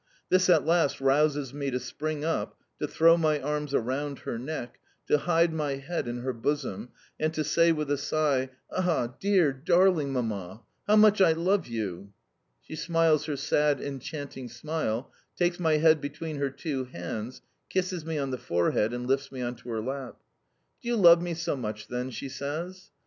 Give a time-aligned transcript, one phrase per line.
[0.29, 4.79] This at last rouses me to spring up, to throw my arms around her neck,
[5.07, 6.89] to hide my head in her bosom,
[7.19, 12.13] and to say with a sigh: "Ah, dear, darling Mamma, how much I love you!"
[12.63, 18.17] She smiles her sad, enchanting smile, takes my head between her two hands, kisses me
[18.17, 20.17] on the forehead, and lifts me on to her lap.
[20.81, 22.89] "Do you love me so much, then?" she says.